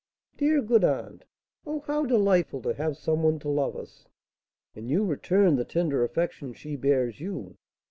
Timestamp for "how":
1.81-2.07